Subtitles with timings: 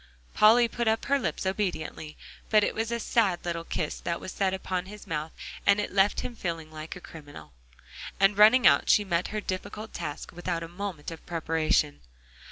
[0.33, 2.17] Polly put up her lips obediently.
[2.49, 5.31] But it was a sad little kiss that was set upon his mouth,
[5.63, 7.53] and it left him feeling like a criminal.
[8.19, 12.01] And running out, she met her difficult task without a moment of preparation.